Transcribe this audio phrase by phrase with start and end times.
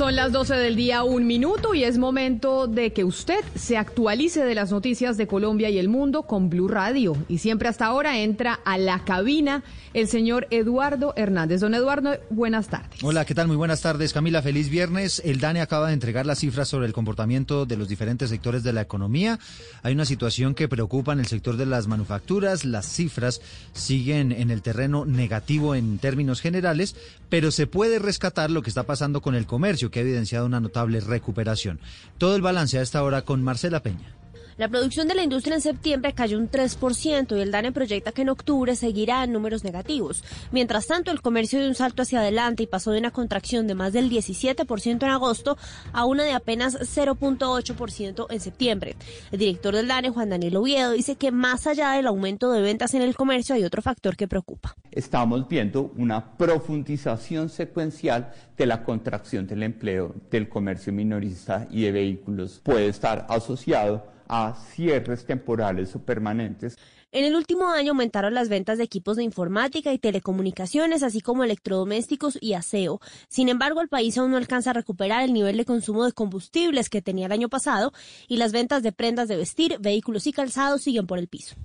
[0.00, 4.42] Son las 12 del día, un minuto, y es momento de que usted se actualice
[4.42, 7.18] de las noticias de Colombia y el mundo con Blue Radio.
[7.28, 9.62] Y siempre hasta ahora entra a la cabina
[9.92, 11.60] el señor Eduardo Hernández.
[11.60, 13.02] Don Eduardo, buenas tardes.
[13.02, 13.48] Hola, ¿qué tal?
[13.48, 14.40] Muy buenas tardes, Camila.
[14.40, 15.20] Feliz viernes.
[15.22, 18.72] El DANE acaba de entregar las cifras sobre el comportamiento de los diferentes sectores de
[18.72, 19.38] la economía.
[19.82, 22.64] Hay una situación que preocupa en el sector de las manufacturas.
[22.64, 23.42] Las cifras
[23.74, 26.96] siguen en el terreno negativo en términos generales,
[27.28, 30.60] pero se puede rescatar lo que está pasando con el comercio que ha evidenciado una
[30.60, 31.80] notable recuperación.
[32.18, 34.19] Todo el balance a esta hora con Marcela Peña.
[34.60, 38.20] La producción de la industria en septiembre cayó un 3% y el DANE proyecta que
[38.20, 40.22] en octubre seguirá en números negativos.
[40.52, 43.74] Mientras tanto, el comercio dio un salto hacia adelante y pasó de una contracción de
[43.74, 45.56] más del 17% en agosto
[45.94, 48.96] a una de apenas 0.8% en septiembre.
[49.32, 52.92] El director del DANE, Juan Daniel Oviedo, dice que más allá del aumento de ventas
[52.92, 54.76] en el comercio hay otro factor que preocupa.
[54.90, 61.92] Estamos viendo una profundización secuencial de la contracción del empleo del comercio minorista y de
[61.92, 62.60] vehículos.
[62.62, 66.78] Puede estar asociado a cierres temporales o permanentes.
[67.10, 71.42] En el último año aumentaron las ventas de equipos de informática y telecomunicaciones, así como
[71.42, 73.00] electrodomésticos y aseo.
[73.28, 76.88] Sin embargo, el país aún no alcanza a recuperar el nivel de consumo de combustibles
[76.88, 77.92] que tenía el año pasado
[78.28, 81.56] y las ventas de prendas de vestir, vehículos y calzados siguen por el piso.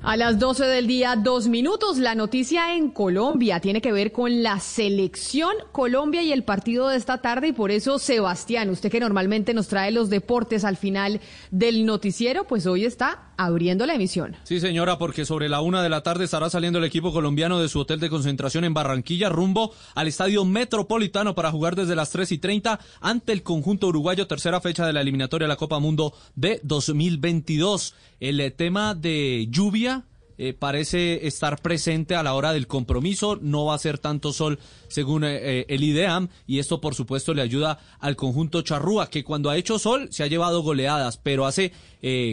[0.00, 1.98] A las 12 del día, dos minutos.
[1.98, 6.96] La noticia en Colombia tiene que ver con la selección Colombia y el partido de
[6.96, 7.48] esta tarde.
[7.48, 12.44] Y por eso, Sebastián, usted que normalmente nos trae los deportes al final del noticiero,
[12.44, 14.36] pues hoy está abriendo la emisión.
[14.42, 17.68] Sí, señora, porque sobre la una de la tarde estará saliendo el equipo colombiano de
[17.68, 22.32] su hotel de concentración en Barranquilla rumbo al estadio metropolitano para jugar desde las 3
[22.32, 26.12] y 30 ante el conjunto uruguayo, tercera fecha de la eliminatoria de la Copa Mundo
[26.34, 27.94] de 2022.
[28.20, 30.04] El eh, tema de lluvia
[30.38, 33.38] eh, parece estar presente a la hora del compromiso.
[33.42, 37.34] No va a ser tanto sol según eh, eh, el IDEAM y esto por supuesto
[37.34, 41.44] le ayuda al conjunto charrúa que cuando ha hecho sol se ha llevado goleadas, pero
[41.44, 41.72] hace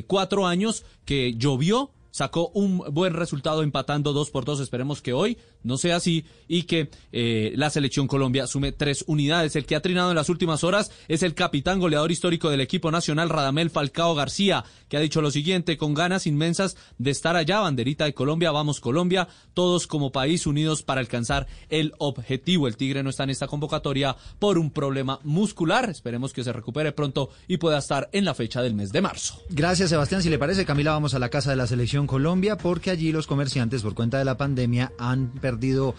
[0.05, 4.61] cuatro años que llovió sacó un buen resultado empatando dos por dos.
[4.61, 9.57] Esperemos que hoy no sea así y que eh, la selección Colombia sume tres unidades.
[9.57, 12.89] El que ha trinado en las últimas horas es el capitán goleador histórico del equipo
[12.89, 17.59] nacional, Radamel Falcao García, que ha dicho lo siguiente, con ganas inmensas de estar allá,
[17.59, 22.69] banderita de Colombia, vamos Colombia, todos como país unidos para alcanzar el objetivo.
[22.69, 25.89] El Tigre no está en esta convocatoria por un problema muscular.
[25.89, 29.41] Esperemos que se recupere pronto y pueda estar en la fecha del mes de marzo.
[29.49, 30.23] Gracias, Sebastián.
[30.23, 33.27] Si le parece, Camila, vamos a la casa de la selección Colombia porque allí los
[33.27, 35.95] comerciantes por cuenta de la pandemia han perdido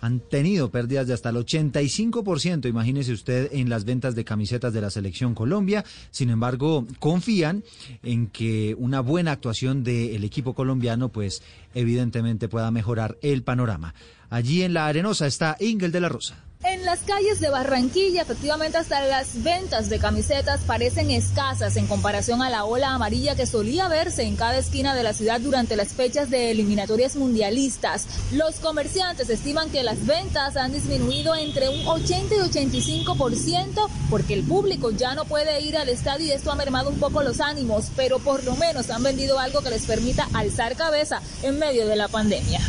[0.00, 4.80] han tenido pérdidas de hasta el 85%, imagínese usted, en las ventas de camisetas de
[4.80, 5.84] la selección Colombia.
[6.10, 7.64] Sin embargo, confían
[8.02, 11.42] en que una buena actuación del equipo colombiano, pues
[11.74, 13.94] evidentemente pueda mejorar el panorama.
[14.30, 16.47] Allí en la Arenosa está Ingel de la Rosa.
[16.64, 22.42] En las calles de Barranquilla, efectivamente, hasta las ventas de camisetas parecen escasas en comparación
[22.42, 25.90] a la ola amarilla que solía verse en cada esquina de la ciudad durante las
[25.90, 28.08] fechas de eliminatorias mundialistas.
[28.32, 34.42] Los comerciantes estiman que las ventas han disminuido entre un 80 y 85% porque el
[34.42, 37.86] público ya no puede ir al estadio y esto ha mermado un poco los ánimos,
[37.94, 41.94] pero por lo menos han vendido algo que les permita alzar cabeza en medio de
[41.94, 42.60] la pandemia.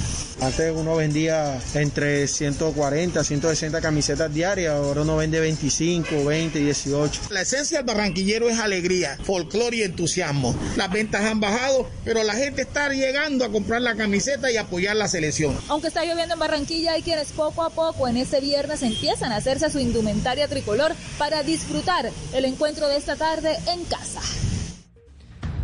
[0.42, 7.22] Antes uno vendía entre 140, 160 camisetas diarias, ahora uno vende 25, 20, 18.
[7.32, 10.56] La esencia del barranquillero es alegría, folclore y entusiasmo.
[10.78, 14.96] Las ventas han bajado, pero la gente está llegando a comprar la camiseta y apoyar
[14.96, 15.58] la selección.
[15.68, 19.38] Aunque está lloviendo en Barranquilla, hay quienes poco a poco en este viernes empiezan a
[19.38, 24.22] hacerse su indumentaria tricolor para disfrutar el encuentro de esta tarde en casa.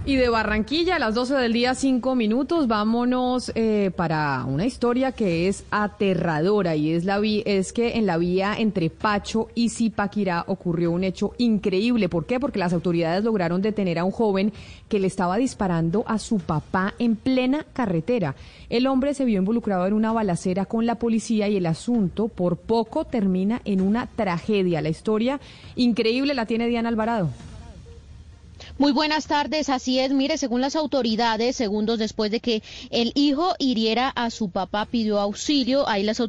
[0.07, 5.13] Y de Barranquilla a las 12 del día, 5 minutos, vámonos eh, para una historia
[5.13, 10.43] que es aterradora y es, la es que en la vía entre Pacho y Zipaquirá
[10.45, 12.07] ocurrió un hecho increíble.
[12.07, 12.39] ¿Por qué?
[12.39, 14.53] Porque las autoridades lograron detener a un joven
[14.89, 18.35] que le estaba disparando a su papá en plena carretera.
[18.69, 22.57] El hombre se vio involucrado en una balacera con la policía y el asunto por
[22.57, 24.81] poco termina en una tragedia.
[24.81, 25.39] La historia
[25.75, 27.31] increíble la tiene Diana Alvarado.
[28.77, 30.11] Muy buenas tardes, así es.
[30.11, 35.17] Mire, según las autoridades, segundos después de que el hijo hiriera a su papá, pidió
[35.19, 35.87] auxilio.
[35.87, 36.21] Ahí las,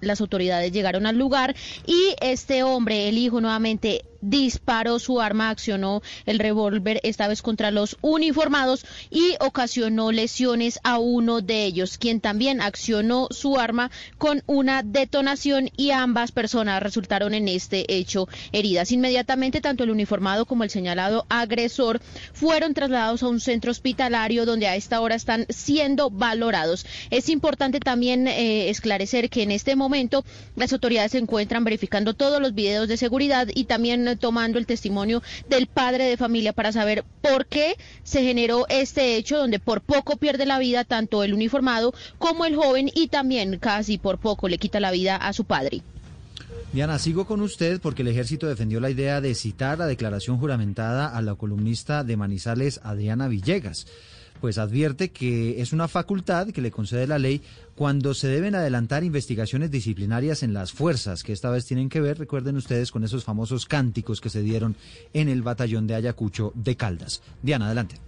[0.00, 1.56] las autoridades llegaron al lugar
[1.86, 7.70] y este hombre, el hijo, nuevamente disparó su arma, accionó el revólver esta vez contra
[7.70, 14.42] los uniformados y ocasionó lesiones a uno de ellos, quien también accionó su arma con
[14.46, 18.92] una detonación y ambas personas resultaron en este hecho heridas.
[18.92, 22.00] Inmediatamente tanto el uniformado como el señalado agresor
[22.32, 26.86] fueron trasladados a un centro hospitalario donde a esta hora están siendo valorados.
[27.10, 30.24] Es importante también eh, esclarecer que en este momento
[30.56, 35.22] las autoridades se encuentran verificando todos los videos de seguridad y también tomando el testimonio
[35.48, 40.16] del padre de familia para saber por qué se generó este hecho donde por poco
[40.16, 44.58] pierde la vida tanto el uniformado como el joven y también casi por poco le
[44.58, 45.82] quita la vida a su padre.
[46.72, 51.06] Diana, sigo con usted porque el ejército defendió la idea de citar la declaración juramentada
[51.06, 53.86] a la columnista de Manizales, Adriana Villegas.
[54.44, 57.40] Pues advierte que es una facultad que le concede la ley
[57.74, 62.18] cuando se deben adelantar investigaciones disciplinarias en las fuerzas, que esta vez tienen que ver,
[62.18, 64.76] recuerden ustedes, con esos famosos cánticos que se dieron
[65.14, 67.22] en el batallón de Ayacucho de Caldas.
[67.42, 68.03] Diana, adelante.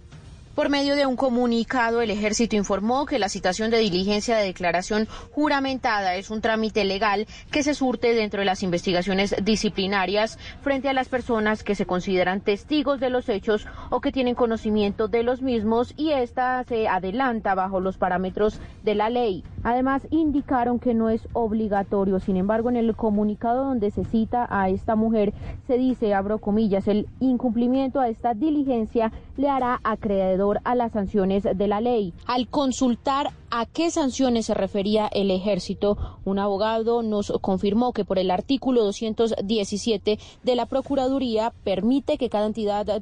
[0.57, 5.07] Por medio de un comunicado, el ejército informó que la citación de diligencia de declaración
[5.31, 10.93] juramentada es un trámite legal que se surte dentro de las investigaciones disciplinarias frente a
[10.93, 15.43] las personas que se consideran testigos de los hechos o que tienen conocimiento de los
[15.43, 19.43] mismos y esta se adelanta bajo los parámetros de la ley.
[19.63, 22.19] Además, indicaron que no es obligatorio.
[22.19, 25.33] Sin embargo, en el comunicado donde se cita a esta mujer,
[25.67, 31.43] se dice, abro comillas, el incumplimiento a esta diligencia le hará acreedor a las sanciones
[31.43, 32.13] de la ley.
[32.25, 38.19] Al consultar a qué sanciones se refería el ejército, un abogado nos confirmó que por
[38.19, 43.01] el artículo 217 de la Procuraduría permite que cada entidad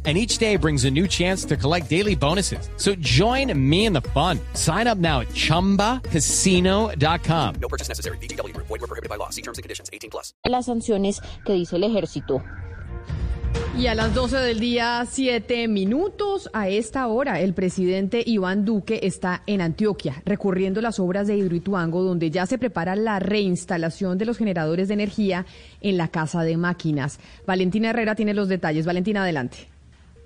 [0.03, 2.67] and each day brings a new chance to collect daily bonuses.
[2.77, 4.39] So join me in the fun.
[4.55, 7.55] Sign up now at ChumbaCasino.com.
[7.61, 8.17] No purchase necessary.
[8.17, 8.57] BGW.
[8.57, 9.29] Void were prohibited by law.
[9.29, 9.91] See terms and conditions.
[9.93, 10.33] 18 plus.
[10.43, 12.41] Las sanciones que dice el ejército.
[13.77, 18.99] Y a las 12 del día, 7 minutos, a esta hora, el presidente Iván Duque
[19.03, 24.25] está en Antioquia, recurriendo las obras de Hidroituango, donde ya se prepara la reinstalación de
[24.25, 25.45] los generadores de energía
[25.79, 27.19] en la casa de máquinas.
[27.47, 28.85] Valentina Herrera tiene los detalles.
[28.85, 29.70] Valentina, adelante.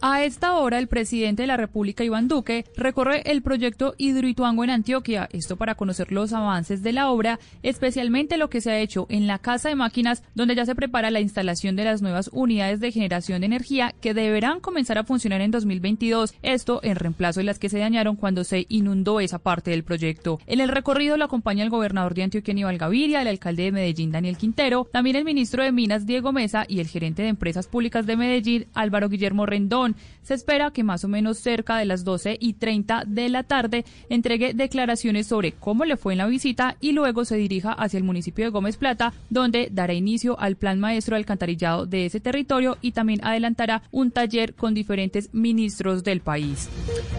[0.02, 4.70] A esta hora, el presidente de la República, Iván Duque, recorre el proyecto Hidroituango en
[4.70, 9.08] Antioquia, esto para conocer los avances de la obra, especialmente lo que se ha hecho
[9.10, 12.80] en la Casa de Máquinas, donde ya se prepara la instalación de las nuevas unidades
[12.82, 17.46] de generación de energía que deberán comenzar a funcionar en 2022, esto en reemplazo de
[17.46, 20.40] las que se dañaron cuando se inundó esa parte del proyecto.
[20.46, 24.12] En el recorrido lo acompaña el gobernador de Antioquia, Aníbal Gaviria, el alcalde de Medellín,
[24.12, 28.06] Daniel Quintero, también el ministro de Minas, Diego Mesa, y el gerente de Empresas Públicas
[28.06, 29.85] de Medellín, Álvaro Guillermo Rendón.
[30.24, 33.86] Se espera que más o menos cerca de las 12 y 30 de la tarde
[34.10, 38.04] entregue declaraciones sobre cómo le fue en la visita y luego se dirija hacia el
[38.04, 42.78] municipio de Gómez Plata, donde dará inicio al plan maestro de alcantarillado de ese territorio
[42.82, 46.70] y también adelantará un taller con diferentes ministros del país.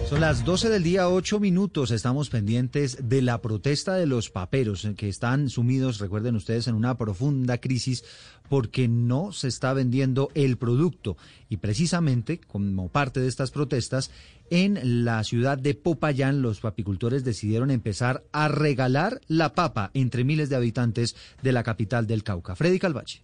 [0.09, 1.91] Son las 12 del día, 8 minutos.
[1.91, 6.97] Estamos pendientes de la protesta de los paperos que están sumidos, recuerden ustedes, en una
[6.97, 8.05] profunda crisis
[8.49, 11.17] porque no se está vendiendo el producto.
[11.49, 14.11] Y precisamente, como parte de estas protestas,
[14.51, 20.49] en la ciudad de Popayán los papicultores decidieron empezar a regalar la papa entre miles
[20.49, 22.55] de habitantes de la capital del Cauca.
[22.55, 23.23] Freddy Calvache.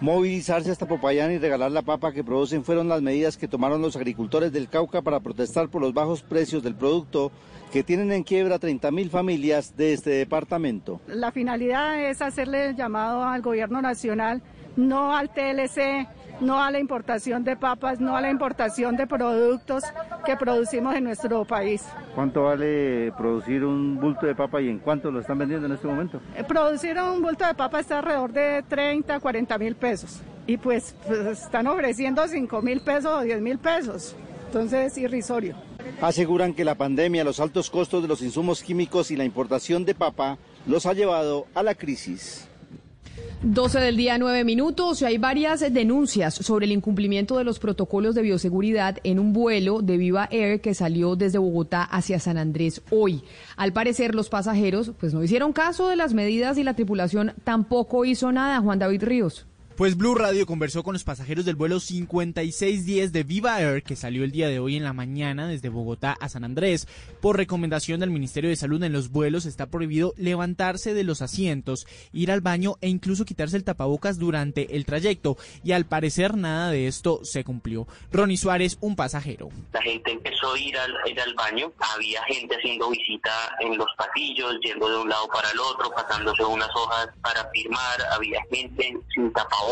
[0.00, 3.94] Movilizarse hasta Popayán y regalar la papa que producen fueron las medidas que tomaron los
[3.94, 7.30] agricultores del Cauca para protestar por los bajos precios del producto
[7.72, 11.00] que tienen en quiebra 30 mil familias de este departamento.
[11.06, 14.42] La finalidad es hacerle llamado al gobierno nacional,
[14.76, 16.08] no al TLC,
[16.40, 19.84] no a la importación de papas, no a la importación de productos
[20.24, 21.84] que producimos en nuestro país.
[22.14, 25.86] ¿Cuánto vale producir un bulto de papa y en cuánto lo están vendiendo en este
[25.86, 26.20] momento?
[26.36, 30.94] Eh, producir un bulto de papa está alrededor de 30, 40 mil pesos y pues,
[31.06, 34.14] pues, están ofreciendo 5 mil pesos o 10 mil pesos.
[34.46, 35.56] Entonces es irrisorio.
[36.00, 39.94] Aseguran que la pandemia, los altos costos de los insumos químicos y la importación de
[39.94, 42.48] papa los ha llevado a la crisis.
[43.46, 45.02] 12 del día, 9 minutos.
[45.02, 49.98] Hay varias denuncias sobre el incumplimiento de los protocolos de bioseguridad en un vuelo de
[49.98, 53.22] Viva Air que salió desde Bogotá hacia San Andrés hoy.
[53.56, 58.06] Al parecer, los pasajeros pues no hicieron caso de las medidas y la tripulación tampoco
[58.06, 58.60] hizo nada.
[58.60, 59.46] Juan David Ríos.
[59.76, 64.22] Pues Blue Radio conversó con los pasajeros del vuelo 5610 de Viva Air que salió
[64.22, 66.86] el día de hoy en la mañana desde Bogotá a San Andrés.
[67.20, 71.88] Por recomendación del Ministerio de Salud en los vuelos está prohibido levantarse de los asientos,
[72.12, 75.36] ir al baño e incluso quitarse el tapabocas durante el trayecto.
[75.64, 77.88] Y al parecer nada de esto se cumplió.
[78.12, 79.48] Ronnie Suárez, un pasajero.
[79.72, 84.88] La gente empezó a ir al, baño, había gente haciendo visita en los pasillos, yendo
[84.88, 89.63] de un lado para el otro, pasándose unas hojas para firmar, había gente sin tapabocas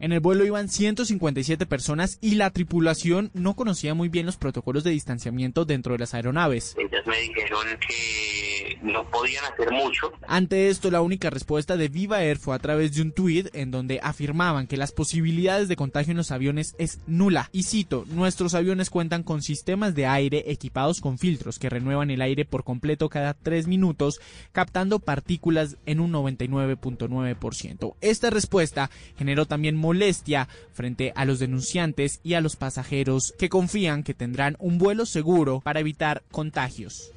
[0.00, 4.84] en el vuelo iban 157 personas y la tripulación no conocía muy bien los protocolos
[4.84, 6.74] de distanciamiento dentro de las aeronaves.
[6.78, 10.12] Ellas me dijeron que no podían hacer mucho.
[10.26, 13.70] Ante esto, la única respuesta de Viva Air fue a través de un tuit en
[13.70, 17.48] donde afirmaban que las posibilidades de contagio en los aviones es nula.
[17.52, 22.22] Y cito, nuestros aviones cuentan con sistemas de aire equipados con filtros que renuevan el
[22.22, 24.20] aire por completo cada tres minutos,
[24.52, 27.94] captando partículas en un 99.9%.
[28.00, 34.02] Esta respuesta generó también molestia frente a los denunciantes y a los pasajeros que confían
[34.02, 37.12] que tendrán un vuelo seguro para evitar contagios.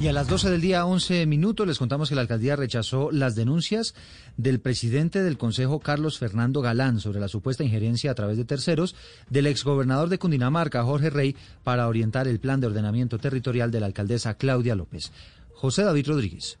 [0.00, 3.34] Y a las 12 del día, 11 minutos, les contamos que la alcaldía rechazó las
[3.34, 3.94] denuncias
[4.36, 8.94] del presidente del Consejo, Carlos Fernando Galán, sobre la supuesta injerencia a través de terceros
[9.28, 13.86] del exgobernador de Cundinamarca, Jorge Rey, para orientar el plan de ordenamiento territorial de la
[13.86, 15.12] alcaldesa Claudia López.
[15.52, 16.58] José David Rodríguez.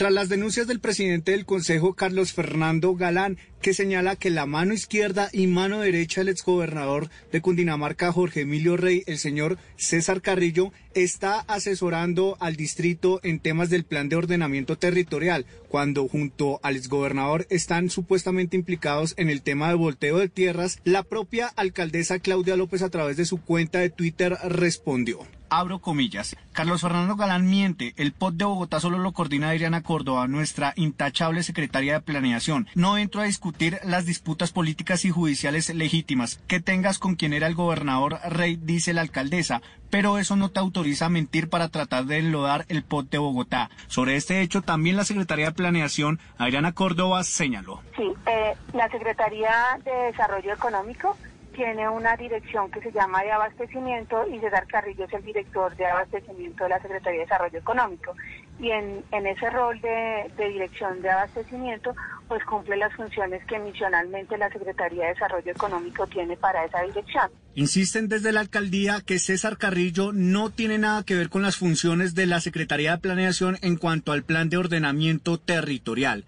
[0.00, 4.72] Tras las denuncias del presidente del Consejo, Carlos Fernando Galán, que señala que la mano
[4.72, 10.72] izquierda y mano derecha del exgobernador de Cundinamarca, Jorge Emilio Rey, el señor César Carrillo,
[10.94, 17.46] está asesorando al distrito en temas del plan de ordenamiento territorial, cuando junto al exgobernador
[17.50, 22.80] están supuestamente implicados en el tema de volteo de tierras, la propia alcaldesa Claudia López
[22.80, 26.36] a través de su cuenta de Twitter respondió abro comillas.
[26.52, 27.94] Carlos Fernando Galán miente.
[27.96, 32.68] El POT de Bogotá solo lo coordina Adriana Córdoba, nuestra intachable secretaria de planeación.
[32.74, 36.40] No entro a discutir las disputas políticas y judiciales legítimas.
[36.46, 40.60] Que tengas con quien era el gobernador Rey, dice la alcaldesa, pero eso no te
[40.60, 43.70] autoriza a mentir para tratar de enlodar el POT de Bogotá.
[43.88, 47.82] Sobre este hecho, también la Secretaría de Planeación, Adriana Córdoba, señaló.
[47.96, 51.16] Sí, eh, la Secretaría de Desarrollo Económico
[51.54, 55.86] tiene una dirección que se llama de abastecimiento y César Carrillo es el director de
[55.86, 58.14] abastecimiento de la Secretaría de Desarrollo Económico.
[58.58, 61.94] Y en, en ese rol de, de, dirección de abastecimiento,
[62.28, 67.30] pues cumple las funciones que misionalmente la Secretaría de Desarrollo Económico tiene para esa dirección.
[67.54, 72.14] Insisten desde la alcaldía que César Carrillo no tiene nada que ver con las funciones
[72.14, 76.26] de la Secretaría de Planeación en cuanto al plan de ordenamiento territorial.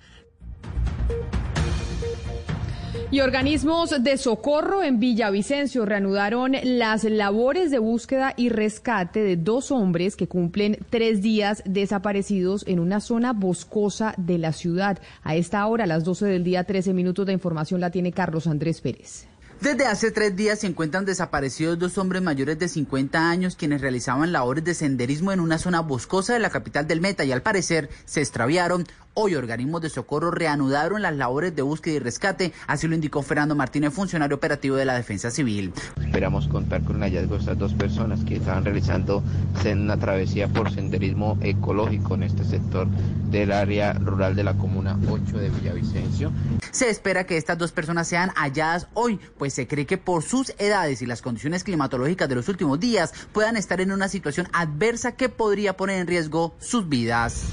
[3.12, 9.70] Y organismos de socorro en Villavicencio reanudaron las labores de búsqueda y rescate de dos
[9.70, 14.98] hombres que cumplen tres días desaparecidos en una zona boscosa de la ciudad.
[15.24, 18.46] A esta hora, a las 12 del día, 13 minutos de información la tiene Carlos
[18.46, 19.28] Andrés Pérez.
[19.62, 24.32] Desde hace tres días se encuentran desaparecidos dos hombres mayores de 50 años quienes realizaban
[24.32, 27.88] labores de senderismo en una zona boscosa de la capital del Meta y al parecer
[28.04, 28.84] se extraviaron.
[29.14, 33.54] Hoy organismos de socorro reanudaron las labores de búsqueda y rescate, así lo indicó Fernando
[33.54, 35.72] Martínez, funcionario operativo de la Defensa Civil.
[36.00, 39.22] Esperamos contar con el hallazgo de estas dos personas que estaban realizando
[39.70, 42.88] una travesía por senderismo ecológico en este sector
[43.30, 46.32] del área rural de la comuna 8 de Villavicencio.
[46.70, 50.52] Se espera que estas dos personas sean halladas hoy, pues se cree que por sus
[50.58, 55.12] edades y las condiciones climatológicas de los últimos días puedan estar en una situación adversa
[55.12, 57.44] que podría poner en riesgo sus vidas.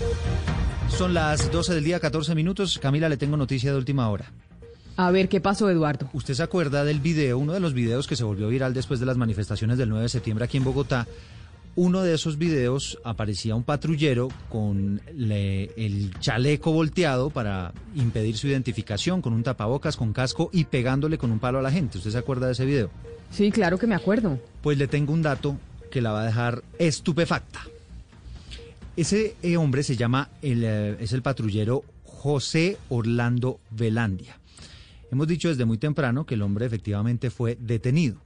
[0.89, 2.79] Son las 12 del día, 14 minutos.
[2.79, 4.32] Camila, le tengo noticia de última hora.
[4.98, 6.10] A ver, ¿qué pasó, Eduardo?
[6.12, 9.06] ¿Usted se acuerda del video, uno de los videos que se volvió viral después de
[9.06, 11.08] las manifestaciones del 9 de septiembre aquí en Bogotá?
[11.76, 19.22] Uno de esos videos aparecía un patrullero con el chaleco volteado para impedir su identificación,
[19.22, 21.98] con un tapabocas, con casco y pegándole con un palo a la gente.
[21.98, 22.90] ¿Usted se acuerda de ese video?
[23.32, 24.40] Sí, claro que me acuerdo.
[24.62, 25.58] Pues le tengo un dato
[25.90, 27.62] que la va a dejar estupefacta.
[28.98, 34.38] Ese eh, hombre se llama, el, eh, es el patrullero José Orlando Velandia.
[35.12, 38.18] Hemos dicho desde muy temprano que el hombre efectivamente fue detenido,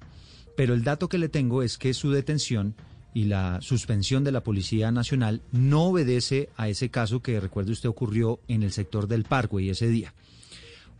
[0.57, 2.75] pero el dato que le tengo es que su detención
[3.13, 7.89] y la suspensión de la Policía Nacional no obedece a ese caso que recuerde usted
[7.89, 9.25] ocurrió en el sector del
[9.59, 10.13] y ese día.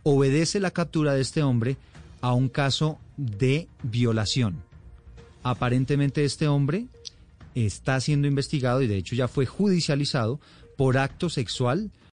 [0.02, 1.76] Obedece la captura de este hombre
[2.20, 4.62] a un caso de violación.
[5.42, 6.86] Aparentemente este hombre
[7.54, 10.40] está siendo investigado y de hecho ya fue judicializado
[10.76, 11.90] por acto sexual